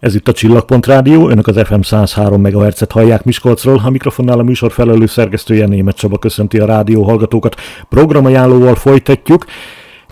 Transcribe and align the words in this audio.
Ez 0.00 0.14
itt 0.14 0.28
a 0.28 0.32
Csillagpont 0.32 0.86
Rádió, 0.86 1.28
önök 1.28 1.46
az 1.46 1.60
FM 1.66 1.80
103 1.80 2.40
MHz-et 2.40 2.92
hallják 2.92 3.24
Miskolcról, 3.24 3.80
a 3.84 3.90
mikrofonnál 3.90 4.38
a 4.38 4.42
műsor 4.42 4.72
felelő 4.72 5.06
szerkesztője 5.06 5.66
Német 5.66 5.96
Csaba 5.96 6.18
köszönti 6.18 6.58
a 6.58 6.66
rádió 6.66 7.02
hallgatókat. 7.02 7.54
Programajánlóval 7.88 8.74
folytatjuk, 8.74 9.44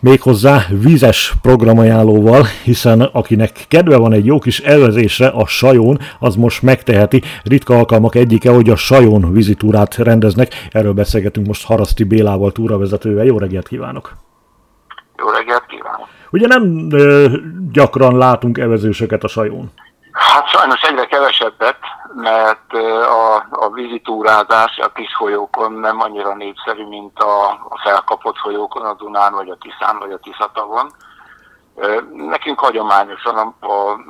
méghozzá 0.01 0.65
vízes 0.71 1.35
programajánlóval, 1.43 2.45
hiszen 2.65 3.01
akinek 3.01 3.65
kedve 3.69 3.97
van 3.97 4.13
egy 4.13 4.27
jó 4.27 4.39
kis 4.39 4.61
elvezésre 4.61 5.27
a 5.27 5.47
sajón, 5.47 5.99
az 6.19 6.37
most 6.37 6.63
megteheti. 6.63 7.23
Ritka 7.43 7.77
alkalmak 7.77 8.15
egyike, 8.15 8.51
hogy 8.51 8.71
a 8.71 8.77
sajón 8.77 9.33
vizitúrát 9.33 9.95
rendeznek. 9.95 10.69
Erről 10.71 10.93
beszélgetünk 10.93 11.47
most 11.47 11.67
Haraszti 11.67 12.05
Bélával, 12.05 12.53
túravezetővel. 12.53 13.25
Jó 13.25 13.39
reggelt 13.39 13.69
kívánok! 13.69 14.17
Jó 15.19 15.29
reggelt 15.29 15.67
kívánok! 15.67 16.16
Ugye 16.37 16.47
nem 16.47 16.89
ö, 16.93 17.27
gyakran 17.73 18.19
látunk 18.19 18.59
evezősöket 18.59 19.25
a 19.25 19.29
sajón? 19.29 19.73
Hát 20.13 20.49
sajnos 20.49 20.83
egyre 20.83 21.07
kevesebbet, 21.07 21.79
mert 22.15 22.73
a, 23.03 23.47
a 23.51 23.71
vízitúrázás 23.73 24.79
a 24.79 24.93
kis 24.93 25.15
folyókon 25.17 25.73
nem 25.73 26.01
annyira 26.01 26.35
népszerű, 26.35 26.87
mint 26.87 27.19
a, 27.19 27.49
a 27.49 27.81
felkapott 27.85 28.37
folyókon, 28.37 28.85
a 28.85 28.95
Dunán, 28.95 29.33
vagy 29.33 29.49
a 29.49 29.57
Tiszán, 29.61 29.99
vagy 29.99 30.13
a 30.13 30.19
Tiszatavon. 30.19 30.91
Nekünk 32.13 32.59
hagyományosan 32.59 33.37
a, 33.37 33.67
a 33.67 34.01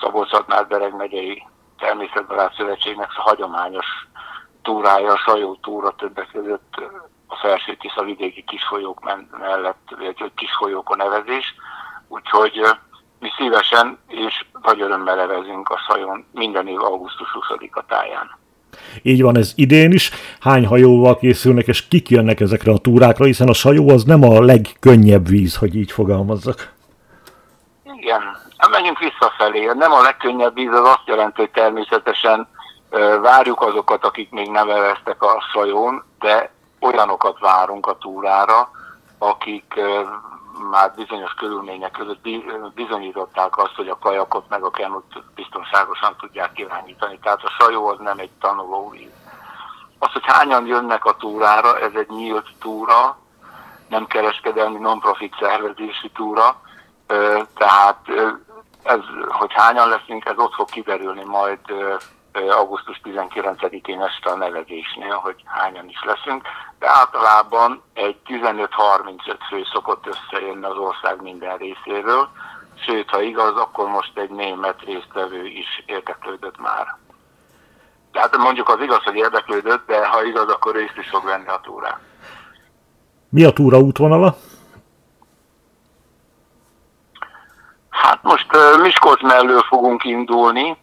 Szabolcs-Szatmár-Bereg 0.00 0.96
megyei 0.96 1.42
Természetbarát 1.78 2.54
Szövetségnek 2.56 3.08
a 3.16 3.22
hagyományos 3.22 3.86
túrája, 4.62 5.12
a 5.12 5.16
sajó 5.16 5.58
túra 5.62 5.90
többek 5.90 6.28
között 6.32 6.74
a 7.26 7.36
felső 7.36 7.76
Tisza 7.76 8.02
vidéki 8.02 8.44
kisfolyók 8.46 9.00
mellett, 9.38 9.94
vagy 9.98 10.32
kisfolyókon 10.34 10.96
nevezés. 10.96 11.54
Úgyhogy 12.08 12.60
mi 13.20 13.28
szívesen 13.36 13.98
és 14.08 14.44
nagy 14.62 14.80
örömmel 14.80 15.16
levezünk 15.16 15.68
a 15.68 15.78
Szajon 15.88 16.24
minden 16.32 16.68
év 16.68 16.82
augusztus 16.82 17.28
20-a 17.48 17.82
táján. 17.88 18.30
Így 19.02 19.22
van 19.22 19.36
ez 19.36 19.52
idén 19.56 19.92
is. 19.92 20.10
Hány 20.40 20.66
hajóval 20.66 21.18
készülnek, 21.18 21.66
és 21.66 21.88
kik 21.88 22.08
jönnek 22.08 22.40
ezekre 22.40 22.72
a 22.72 22.78
túrákra, 22.78 23.24
hiszen 23.24 23.48
a 23.48 23.52
sajó 23.52 23.90
az 23.90 24.04
nem 24.04 24.22
a 24.22 24.40
legkönnyebb 24.40 25.28
víz, 25.28 25.56
hogy 25.56 25.76
így 25.76 25.92
fogalmazzak. 25.92 26.72
Igen, 27.84 28.20
hát 28.56 28.70
menjünk 28.70 28.98
visszafelé. 28.98 29.64
Nem 29.64 29.92
a 29.92 30.02
legkönnyebb 30.02 30.54
víz, 30.54 30.72
az 30.72 30.88
azt 30.88 31.06
jelenti, 31.06 31.40
hogy 31.40 31.50
természetesen 31.50 32.48
várjuk 33.22 33.60
azokat, 33.60 34.04
akik 34.04 34.30
még 34.30 34.50
nem 34.50 34.70
eveztek 34.70 35.22
a 35.22 35.42
sajón, 35.52 36.04
de 36.18 36.50
olyanokat 36.86 37.38
várunk 37.38 37.86
a 37.86 37.98
túrára, 37.98 38.70
akik 39.18 39.80
már 40.70 40.92
bizonyos 40.94 41.34
körülmények 41.34 41.90
között 41.90 42.28
bizonyították 42.74 43.58
azt, 43.58 43.74
hogy 43.74 43.88
a 43.88 43.98
kajakot 43.98 44.48
meg 44.48 44.62
a 44.64 44.70
kenut 44.70 45.22
biztonságosan 45.34 46.16
tudják 46.18 46.58
irányítani. 46.58 47.18
Tehát 47.18 47.42
a 47.42 47.54
sajó 47.58 47.86
az 47.86 47.98
nem 47.98 48.18
egy 48.18 48.30
tanulóvíz. 48.40 49.10
Az, 49.98 50.12
hogy 50.12 50.24
hányan 50.26 50.66
jönnek 50.66 51.04
a 51.04 51.16
túrára, 51.16 51.78
ez 51.78 51.92
egy 51.94 52.08
nyílt 52.08 52.48
túra, 52.60 53.18
nem 53.88 54.06
kereskedelmi 54.06 54.78
non-profit 54.78 55.36
szervezési 55.40 56.10
túra, 56.10 56.60
tehát 57.54 57.98
ez, 58.82 59.00
hogy 59.28 59.52
hányan 59.52 59.88
leszünk, 59.88 60.24
ez 60.24 60.38
ott 60.38 60.54
fog 60.54 60.70
kiderülni 60.70 61.24
majd 61.24 61.60
augusztus 62.36 63.00
19-én 63.04 64.00
este 64.00 64.30
a 64.30 64.36
nevezésnél, 64.36 65.14
hogy 65.14 65.42
hányan 65.44 65.88
is 65.88 66.02
leszünk, 66.04 66.42
de 66.78 66.88
általában 66.88 67.82
egy 67.94 68.16
15-35 68.26 69.36
fő 69.48 69.62
szokott 69.72 70.06
összejönni 70.06 70.64
az 70.64 70.76
ország 70.76 71.22
minden 71.22 71.56
részéről, 71.56 72.28
sőt, 72.86 73.10
ha 73.10 73.20
igaz, 73.20 73.56
akkor 73.56 73.88
most 73.88 74.18
egy 74.18 74.30
német 74.30 74.82
résztvevő 74.82 75.46
is 75.46 75.82
érdeklődött 75.86 76.58
már. 76.58 76.96
Tehát 78.12 78.36
mondjuk 78.36 78.68
az 78.68 78.80
igaz, 78.80 79.02
hogy 79.02 79.16
érdeklődött, 79.16 79.86
de 79.86 80.06
ha 80.06 80.24
igaz, 80.24 80.48
akkor 80.48 80.74
részt 80.74 80.96
is 80.96 81.08
fog 81.08 81.24
venni 81.24 81.48
a 81.48 81.60
túrán. 81.62 81.98
Mi 83.28 83.44
a 83.44 83.52
túra 83.52 83.78
útvonala? 83.78 84.36
Hát 87.88 88.22
most 88.22 88.46
Miskolc 88.82 89.22
mellől 89.22 89.60
fogunk 89.60 90.04
indulni, 90.04 90.76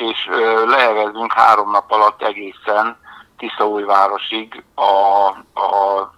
és 0.00 0.28
lehevezünk 0.66 1.32
három 1.32 1.70
nap 1.70 1.90
alatt 1.90 2.22
egészen 2.22 2.96
Tiszaújvárosig 3.38 4.64
a, 4.74 5.26
a 5.60 6.10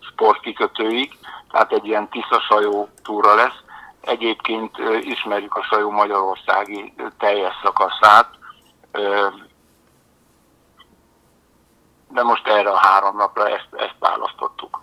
sportkikötőig, 0.00 1.18
tehát 1.50 1.72
egy 1.72 1.86
ilyen 1.86 2.08
Tisza-sajó 2.08 2.88
túra 3.02 3.34
lesz. 3.34 3.60
Egyébként 4.00 4.76
ismerjük 5.00 5.54
a 5.54 5.62
sajó 5.62 5.90
magyarországi 5.90 6.94
teljes 7.18 7.54
szakaszát, 7.62 8.28
de 12.10 12.22
most 12.22 12.46
erre 12.46 12.70
a 12.70 12.76
három 12.76 13.16
napra 13.16 13.48
ezt, 13.48 13.68
ezt 13.72 13.96
választottuk. 13.98 14.80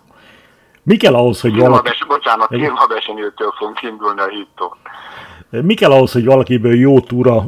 Mi 0.82 0.96
kell 0.96 1.14
ahhoz, 1.14 1.40
hogy 1.40 1.58
valaki... 1.58 1.90
Bocsánat, 2.06 2.48
Kilmabesenyőtől 2.48 3.52
fogunk 3.56 3.82
indulni 3.82 4.20
a 4.20 4.26
hídtól. 4.26 4.76
Mi 5.62 5.74
kell 5.74 5.90
ahhoz, 5.90 6.12
hogy 6.12 6.24
valakiből 6.24 6.74
jó 6.74 7.00
túra, 7.00 7.44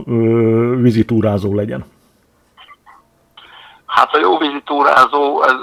vizitúrázó 0.77 1.55
legyen? 1.55 1.85
Hát 3.87 4.15
a 4.15 4.19
jó 4.19 4.39
vizitúrázó, 4.39 5.43
ez, 5.43 5.55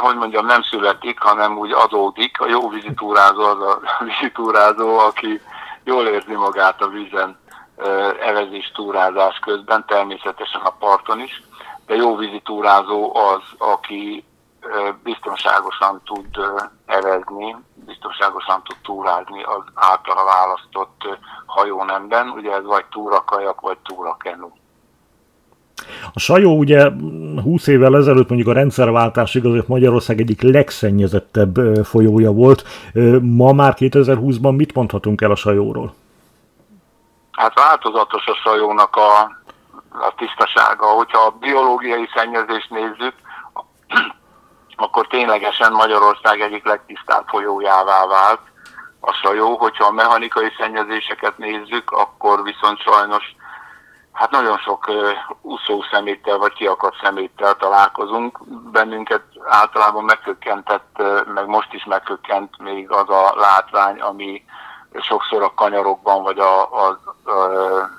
hogy 0.00 0.16
mondjam, 0.16 0.46
nem 0.46 0.62
születik, 0.62 1.18
hanem 1.18 1.58
úgy 1.58 1.72
adódik. 1.72 2.40
A 2.40 2.48
jó 2.48 2.68
vizitúrázó 2.68 3.42
az 3.42 3.60
a 3.60 3.80
vizitúrázó, 4.04 4.98
aki 4.98 5.40
jól 5.84 6.06
érzi 6.06 6.34
magát 6.34 6.82
a 6.82 6.88
vízen 6.88 7.38
evezés 8.24 8.72
túrázás 8.74 9.38
közben, 9.38 9.84
természetesen 9.86 10.60
a 10.60 10.70
parton 10.78 11.20
is, 11.20 11.42
de 11.86 11.94
jó 11.94 12.16
vizitúrázó 12.16 13.16
az, 13.16 13.42
aki 13.58 14.24
biztonságosan 15.02 16.02
tud 16.04 16.26
erezni, 16.86 17.56
biztonságosan 17.86 18.62
tud 18.62 18.76
túrázni 18.82 19.42
az 19.42 19.62
általa 19.74 20.24
választott 20.24 21.18
hajónemben, 21.46 22.28
ugye 22.28 22.52
ez 22.52 22.64
vagy 22.64 22.84
túrakajak, 22.84 23.60
vagy 23.60 23.78
túrakenu. 23.78 24.50
A 26.12 26.18
Sajó 26.18 26.58
ugye 26.58 26.90
20 27.42 27.66
évvel 27.66 27.96
ezelőtt 27.96 28.28
mondjuk 28.28 28.50
a 28.50 28.58
rendszerváltásig 28.58 29.46
azért 29.46 29.68
Magyarország 29.68 30.20
egyik 30.20 30.42
legszennyezettebb 30.42 31.84
folyója 31.84 32.32
volt. 32.32 32.64
Ma 33.20 33.52
már 33.52 33.74
2020-ban 33.78 34.56
mit 34.56 34.74
mondhatunk 34.74 35.20
el 35.20 35.30
a 35.30 35.36
Sajóról? 35.36 35.94
Hát 37.30 37.54
változatos 37.54 38.26
a 38.26 38.34
Sajónak 38.34 38.96
a, 38.96 39.20
a 39.90 40.14
tisztasága. 40.16 40.86
Hogyha 40.86 41.18
a 41.18 41.36
biológiai 41.40 42.08
szennyezést 42.14 42.70
nézzük, 42.70 43.14
akkor 44.80 45.06
ténylegesen 45.06 45.72
Magyarország 45.72 46.40
egyik 46.40 46.64
legtisztább 46.64 47.28
folyójává 47.28 48.06
vált 48.06 48.40
a 49.00 49.12
sajó. 49.12 49.56
Hogyha 49.56 49.84
a 49.84 49.92
mechanikai 49.92 50.52
szennyezéseket 50.58 51.38
nézzük, 51.38 51.90
akkor 51.90 52.42
viszont 52.42 52.80
sajnos 52.80 53.34
hát 54.12 54.30
nagyon 54.30 54.58
sok 54.58 54.88
uh, 54.88 55.10
úszó 55.42 55.82
szeméttel 55.90 56.38
vagy 56.38 56.52
kiakadt 56.52 56.96
szeméttel 57.02 57.54
találkozunk. 57.54 58.38
Bennünket 58.72 59.22
általában 59.44 60.04
megkökkentett, 60.04 61.02
meg 61.34 61.46
most 61.46 61.72
is 61.72 61.84
megkökkent 61.84 62.58
még 62.58 62.90
az 62.90 63.08
a 63.08 63.34
látvány, 63.36 64.00
ami 64.00 64.44
sokszor 65.00 65.42
a 65.42 65.54
kanyarokban 65.54 66.22
vagy 66.22 66.38
a, 66.38 66.62
a, 66.62 67.00
a, 67.30 67.90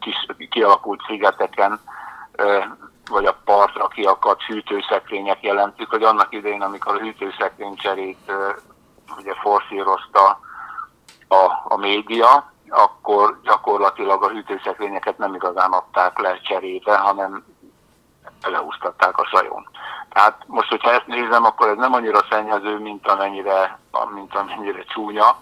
kis 0.00 0.26
kialakult 0.50 1.00
szigeteken 1.06 1.80
vagy 3.08 3.24
a 3.24 3.38
partra 3.44 3.88
kiakadt 3.88 4.42
hűtőszekrények 4.42 5.42
jelentik, 5.42 5.88
hogy 5.88 6.02
annak 6.02 6.32
idején, 6.34 6.62
amikor 6.62 6.94
a 6.94 6.98
hűtőszekrény 6.98 7.74
cserét 7.76 8.32
ugye 9.16 9.34
forszírozta 9.34 10.40
a, 11.28 11.44
a 11.68 11.76
média, 11.76 12.52
akkor 12.68 13.40
gyakorlatilag 13.42 14.22
a 14.22 14.28
hűtőszekrényeket 14.28 15.18
nem 15.18 15.34
igazán 15.34 15.70
adták 15.70 16.18
le 16.18 16.40
cserébe, 16.40 16.96
hanem 16.96 17.44
leúsztatták 18.42 19.18
a 19.18 19.24
sajón. 19.24 19.68
Tehát 20.08 20.42
most, 20.46 20.68
hogyha 20.68 20.90
ezt 20.90 21.06
nézem, 21.06 21.44
akkor 21.44 21.68
ez 21.68 21.76
nem 21.76 21.92
annyira 21.92 22.26
szennyező, 22.30 22.78
mint 22.78 23.08
amennyire, 23.08 23.78
mint 24.14 24.34
amennyire 24.34 24.84
csúnya, 24.84 25.38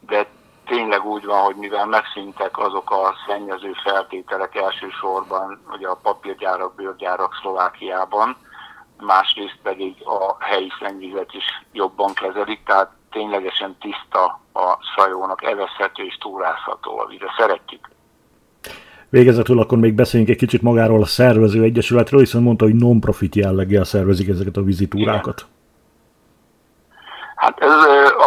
de 0.00 0.26
tényleg 0.68 1.04
úgy 1.04 1.24
van, 1.24 1.42
hogy 1.42 1.56
mivel 1.56 1.86
megszűntek 1.86 2.58
azok 2.58 2.90
a 2.90 3.14
szennyező 3.26 3.72
feltételek 3.84 4.54
elsősorban, 4.54 5.60
ugye 5.72 5.88
a 5.88 6.00
papírgyárak, 6.02 6.74
bőrgyárak 6.74 7.38
Szlovákiában, 7.40 8.36
másrészt 9.00 9.58
pedig 9.62 9.94
a 10.04 10.36
helyi 10.44 10.72
szennyvizet 10.80 11.32
is 11.32 11.44
jobban 11.72 12.12
kezelik, 12.14 12.64
tehát 12.64 12.90
ténylegesen 13.10 13.76
tiszta 13.80 14.40
a 14.52 14.78
sajónak, 14.96 15.44
evezhető 15.44 16.04
és 16.04 16.16
túrázható 16.16 16.98
a 16.98 17.06
víze. 17.06 17.34
Szeretjük. 17.38 17.88
Végezetül 19.08 19.60
akkor 19.60 19.78
még 19.78 19.94
beszéljünk 19.94 20.32
egy 20.32 20.38
kicsit 20.38 20.62
magáról 20.62 21.02
a 21.02 21.06
szervező 21.06 21.62
egyesületről, 21.62 22.20
hiszen 22.20 22.42
mondta, 22.42 22.64
hogy 22.64 22.74
non-profit 22.74 23.34
jelleggel 23.34 23.84
szervezik 23.84 24.28
ezeket 24.28 24.56
a 24.56 24.62
vizitúrákat. 24.62 25.38
Igen 25.38 25.56
Hát 27.38 27.60
ez 27.60 27.70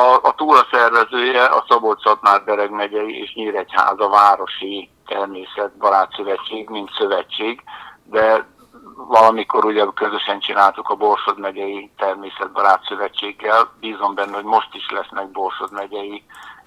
a, 0.02 0.20
a 0.24 0.34
túra 0.36 0.68
szervezője 0.72 1.44
a 1.44 1.66
Szabolcs-Szatmár-Bereg 1.68 2.70
megyei 2.70 3.22
és 3.22 3.34
Nyíregyháza 3.34 4.10
városi 4.10 4.90
természetbarát 5.06 6.14
szövetség, 6.16 6.70
mint 6.70 6.90
szövetség, 6.98 7.64
de 8.04 8.48
valamikor 8.96 9.66
ugye 9.66 9.86
közösen 9.94 10.40
csináltuk 10.40 10.90
a 10.90 10.96
Borsod 10.96 11.40
megyei 11.40 11.92
természetbarát 11.98 12.86
szövetséggel. 12.88 13.72
Bízom 13.80 14.16
benne, 14.16 14.36
hogy 14.36 14.44
most 14.44 14.76
is 14.76 14.90
lesznek 14.90 15.32
Borsod 15.32 15.72
megyei 15.72 16.24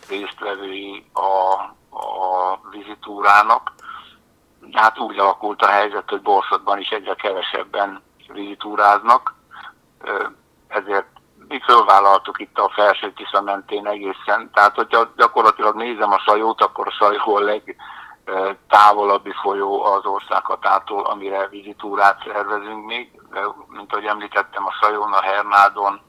résztvevői 0.08 1.04
a, 1.12 1.52
a 1.98 2.60
vizitúrának. 2.70 3.72
Hát 4.72 4.98
úgy 4.98 5.19
alakult 5.19 5.62
a 5.62 5.66
helyzet, 5.66 6.10
hogy 6.10 6.22
Borsodban 6.22 6.78
is 6.78 6.88
egyre 6.88 7.14
kevesebben 7.14 8.02
vizitúráznak, 8.32 9.34
ezért 10.69 11.13
mi 11.49 11.61
fölvállaltuk 11.61 12.41
itt 12.41 12.58
a 12.58 12.73
felső 12.75 13.12
Tisza 13.12 13.41
mentén 13.41 13.87
egészen. 13.87 14.50
Tehát, 14.52 14.75
hogyha 14.75 15.12
gyakorlatilag 15.17 15.75
nézem 15.75 16.12
a 16.12 16.19
sajót, 16.19 16.61
akkor 16.61 16.87
a 16.87 16.91
sajó 16.91 17.37
a 17.37 17.41
legtávolabbi 18.25 19.32
folyó 19.43 19.85
az 19.85 20.05
országhatától, 20.05 21.05
amire 21.05 21.49
vizitúrát 21.49 22.23
szervezünk 22.25 22.87
még. 22.87 23.20
Mint 23.67 23.93
ahogy 23.93 24.05
említettem, 24.05 24.67
a 24.67 24.73
sajón, 24.81 25.12
a 25.12 25.20
Hernádon, 25.20 26.00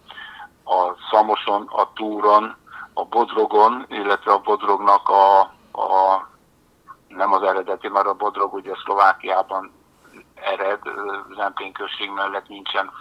a 0.64 0.94
Szamoson, 1.12 1.68
a 1.72 1.94
Túron, 1.94 2.56
a 2.94 3.06
Bodrogon, 3.06 3.86
illetve 3.90 4.32
a 4.32 4.40
Bodrognak 4.40 5.10
a, 5.10 5.40
a 5.72 6.28
nem 7.08 7.34
az 7.34 7.42
eredeti, 7.42 7.88
mert 7.88 8.08
a 8.08 8.14
Bodrog 8.14 8.54
ugye 8.54 8.74
Szlovákiában 8.84 9.72
ered, 10.36 10.80
Zempén 11.36 11.74
község 11.74 12.10
mellett 12.12 12.48
nincsen 12.48 12.92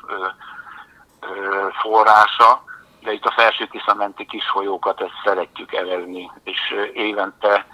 forrása, 1.82 2.64
de 3.02 3.12
itt 3.12 3.24
a 3.24 3.34
felső 3.36 3.66
Tiszamenti 3.66 4.26
kis 4.26 4.48
folyókat 4.52 5.00
ezt 5.00 5.20
szeretjük 5.24 5.72
evelni, 5.72 6.30
és 6.44 6.60
évente 6.92 7.66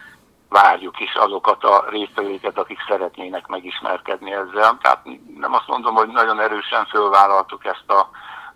várjuk 0.49 1.01
is 1.01 1.15
azokat 1.15 1.65
a 1.65 1.85
résztvevőket, 1.89 2.59
akik 2.59 2.79
szeretnének 2.89 3.47
megismerkedni 3.47 4.33
ezzel. 4.33 4.79
Tehát 4.83 4.99
nem 5.37 5.55
azt 5.55 5.67
mondom, 5.67 5.95
hogy 5.95 6.09
nagyon 6.09 6.41
erősen 6.41 6.87
fölvállaltuk 6.87 7.65
ezt 7.65 7.91
a 7.91 8.11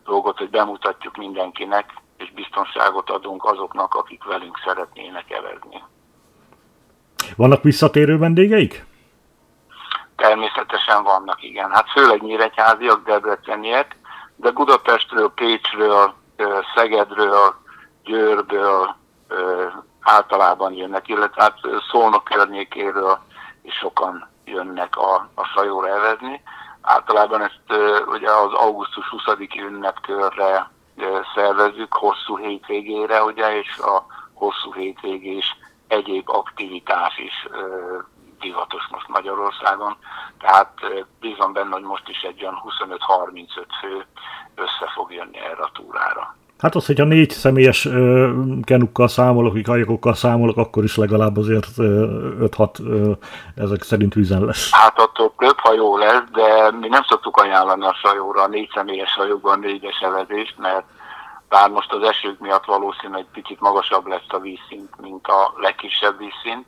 dolgot, 0.04 0.38
hogy 0.38 0.50
bemutatjuk 0.50 1.16
mindenkinek, 1.16 1.92
és 2.16 2.32
biztonságot 2.32 3.10
adunk 3.10 3.44
azoknak, 3.44 3.94
akik 3.94 4.24
velünk 4.24 4.58
szeretnének 4.64 5.30
evezni. 5.30 5.82
Vannak 7.36 7.62
visszatérő 7.62 8.18
vendégeik? 8.18 8.84
Természetesen 10.16 11.02
vannak, 11.02 11.42
igen. 11.42 11.70
Hát 11.70 11.90
főleg 11.90 12.22
nyíregyháziak, 12.22 13.04
debreceniek, 13.04 13.96
de 14.36 14.50
Budapestről, 14.50 15.32
Pécsről, 15.34 16.14
Szegedről, 16.74 17.54
Győrből 18.04 18.96
általában 20.00 20.72
jönnek, 20.72 21.08
illetve 21.08 21.42
hát 21.42 21.58
Szolnok 21.90 22.24
környékéről 22.24 23.18
is 23.62 23.74
sokan 23.74 24.28
jönnek 24.44 24.96
a, 24.96 25.28
a 25.34 25.44
sajóra 25.44 25.88
evezni. 25.88 26.42
Általában 26.80 27.42
ezt 27.42 27.80
ugye 28.06 28.30
az 28.30 28.52
augusztus 28.52 29.14
20-i 29.16 29.60
ünnepkörre 29.60 30.70
szervezzük, 31.34 31.92
hosszú 31.92 32.38
hétvégére, 32.38 33.22
ugye, 33.22 33.58
és 33.58 33.78
a 33.78 34.06
hosszú 34.34 34.72
hétvégés 34.74 35.56
egyéb 35.88 36.30
aktivitás 36.30 37.18
is 37.18 37.48
divatos 38.40 38.88
most 38.90 39.08
Magyarországon, 39.08 39.96
tehát 40.38 40.72
bízom 41.20 41.52
benne, 41.52 41.72
hogy 41.72 41.82
most 41.82 42.08
is 42.08 42.20
egy 42.22 42.42
olyan 42.42 42.62
25-35 42.64 43.46
fő 43.80 44.06
össze 44.54 44.90
fog 44.94 45.12
jönni 45.12 45.38
erre 45.38 45.62
a 45.62 45.70
túrára. 45.72 46.36
Hát 46.58 46.74
az, 46.74 46.86
hogyha 46.86 47.04
négy 47.04 47.30
személyes 47.30 47.84
ö, 47.84 48.30
kenukkal 48.62 49.08
számolok, 49.08 49.62
kajakokkal 49.62 50.14
számolok, 50.14 50.56
akkor 50.56 50.84
is 50.84 50.96
legalább 50.96 51.36
azért 51.36 51.66
5-6 51.76 53.16
ezek 53.56 53.82
szerint 53.82 54.14
vízen 54.14 54.44
lesz. 54.44 54.70
Hát 54.72 54.98
attól 54.98 55.34
több 55.38 55.58
hajó 55.58 55.96
lesz, 55.96 56.22
de 56.32 56.70
mi 56.80 56.88
nem 56.88 57.02
szoktuk 57.02 57.36
ajánlani 57.36 57.84
a 57.84 57.94
sajóra 58.02 58.42
a 58.42 58.48
négy 58.48 58.70
személyes 58.74 59.14
hajóban 59.14 59.58
négyes 59.58 60.00
evezést, 60.00 60.58
mert 60.58 60.84
bár 61.48 61.70
most 61.70 61.92
az 61.92 62.02
esők 62.02 62.38
miatt 62.38 62.64
valószínűleg 62.64 63.20
egy 63.20 63.42
picit 63.42 63.60
magasabb 63.60 64.06
lesz 64.06 64.28
a 64.28 64.38
vízszint, 64.38 65.00
mint 65.00 65.26
a 65.26 65.52
legkisebb 65.56 66.18
vízszint, 66.18 66.66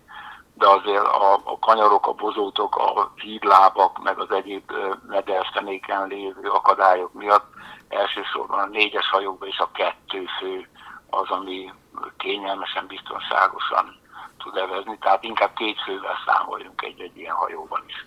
de 0.58 0.69
azért 0.69 1.05
a, 1.05 1.35
a 1.44 1.58
kanyarok, 1.58 2.06
a 2.06 2.12
bozótok, 2.12 2.76
a 2.76 3.12
hídlábak, 3.14 4.03
meg 4.03 4.19
az 4.19 4.31
egyéb 4.31 4.73
mederfenéken 5.08 6.06
lévő 6.06 6.49
akadályok 6.49 7.12
miatt 7.12 7.47
elsősorban 7.88 8.58
a 8.58 8.67
négyes 8.67 9.08
hajókban 9.11 9.49
is 9.49 9.58
a 9.58 9.70
kettő 9.73 10.25
fő 10.41 10.69
az, 11.11 11.31
ami 11.31 11.73
kényelmesen, 12.17 12.87
biztonságosan 12.87 13.97
tud 14.38 14.56
evezni, 14.56 14.99
tehát 15.00 15.25
inkább 15.25 15.50
két 15.55 15.81
fővel 15.81 16.17
számoljunk 16.26 16.82
egy-egy 16.82 17.17
ilyen 17.17 17.35
hajóban 17.35 17.82
is. 17.87 18.06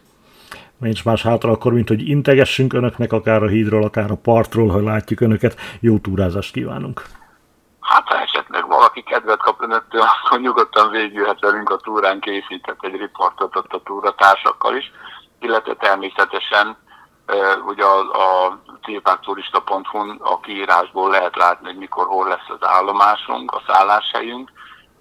Nincs 0.77 1.05
más 1.05 1.23
hátra 1.23 1.51
akkor, 1.51 1.73
mint 1.73 1.87
hogy 1.87 2.07
integessünk 2.07 2.73
önöknek, 2.73 3.11
akár 3.11 3.43
a 3.43 3.47
hídról, 3.47 3.83
akár 3.83 4.11
a 4.11 4.15
partról, 4.23 4.69
ha 4.69 4.81
látjuk 4.81 5.19
önöket. 5.19 5.59
Jó 5.79 5.97
túrázást 5.97 6.53
kívánunk! 6.53 7.03
Hát 7.79 8.07
ha 8.07 8.21
esetleg 8.21 8.58
valaki 8.79 9.03
kedvet 9.03 9.41
kap 9.41 9.61
önöktől, 9.61 10.01
akkor 10.01 10.39
nyugodtan 10.39 10.89
végülhet 10.89 11.39
velünk 11.39 11.69
a 11.69 11.77
túrán, 11.77 12.19
készített 12.19 12.83
egy 12.83 12.95
riportot 12.95 13.55
ott 13.55 13.73
a 13.73 13.81
túratársakkal 13.83 14.75
is, 14.75 14.91
illetve 15.39 15.73
természetesen 15.75 16.77
ugye 17.65 17.83
a, 17.83 17.99
a 17.99 18.59
tilpákturista.hu-n 18.81 20.19
a 20.21 20.39
kiírásból 20.39 21.09
lehet 21.09 21.35
látni, 21.35 21.67
hogy 21.67 21.77
mikor, 21.77 22.05
hol 22.05 22.27
lesz 22.27 22.49
az 22.59 22.67
állomásunk, 22.67 23.51
a 23.51 23.61
szálláshelyünk, 23.67 24.51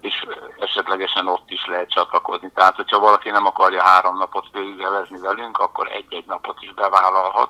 és 0.01 0.25
esetlegesen 0.59 1.27
ott 1.27 1.49
is 1.49 1.65
lehet 1.65 1.89
csatlakozni. 1.89 2.51
Tehát, 2.55 2.75
hogyha 2.75 2.99
valaki 2.99 3.29
nem 3.29 3.45
akarja 3.45 3.83
három 3.83 4.17
napot 4.17 4.45
végigevezni 4.51 5.19
velünk, 5.19 5.57
akkor 5.57 5.87
egy-egy 5.91 6.25
napot 6.25 6.61
is 6.61 6.73
bevállalhat. 6.73 7.49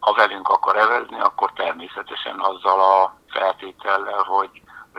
Ha 0.00 0.12
velünk 0.14 0.48
akar 0.48 0.76
evezni, 0.76 1.20
akkor 1.20 1.52
természetesen 1.52 2.38
azzal 2.38 2.80
a 2.80 3.14
feltétellel, 3.28 4.22
hogy 4.22 4.50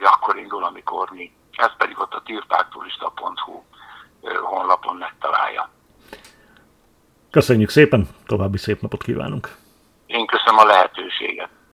hogy 0.01 0.09
akkor 0.13 0.37
indul, 0.37 0.63
amikor 0.63 1.09
mi. 1.11 1.31
Ez 1.51 1.75
pedig 1.77 1.99
ott 1.99 2.13
a 2.13 2.21
tilpákturista.hu 2.25 3.63
honlapon 4.43 4.95
megtalálja. 4.95 5.69
Köszönjük 7.31 7.69
szépen, 7.69 8.07
további 8.25 8.57
szép 8.57 8.81
napot 8.81 9.03
kívánunk! 9.03 9.55
Én 10.05 10.25
köszönöm 10.25 10.57
a 10.57 10.65
lehetőséget. 10.65 11.49